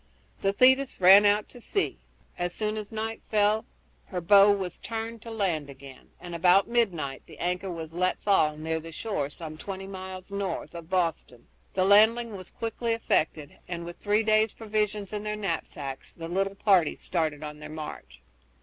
The 0.41 0.51
Thetis 0.51 0.99
ran 0.99 1.27
out 1.27 1.47
to 1.49 1.61
sea. 1.61 1.99
As 2.35 2.55
soon 2.55 2.75
as 2.75 2.91
night 2.91 3.21
fell 3.29 3.65
her 4.07 4.19
bow 4.19 4.51
was 4.51 4.79
turned 4.79 5.21
to 5.21 5.29
land 5.29 5.69
again, 5.69 6.09
and 6.19 6.33
about 6.33 6.67
midnight 6.67 7.21
the 7.27 7.37
anchor 7.37 7.69
was 7.69 7.93
let 7.93 8.19
fall 8.23 8.57
near 8.57 8.79
the 8.79 8.91
shore 8.91 9.29
some 9.29 9.59
twenty 9.59 9.85
miles 9.85 10.31
north 10.31 10.73
of 10.73 10.89
Boston. 10.89 11.49
The 11.75 11.85
landing 11.85 12.35
was 12.35 12.49
quickly 12.49 12.93
effected, 12.93 13.59
and 13.67 13.85
with 13.85 13.97
three 13.99 14.23
days' 14.23 14.53
provisions 14.53 15.13
in 15.13 15.21
their 15.21 15.35
knapsacks 15.35 16.13
the 16.13 16.27
little 16.27 16.55
party 16.55 16.95
started 16.95 17.43
on 17.43 17.59
their 17.59 17.69
march. 17.69 18.21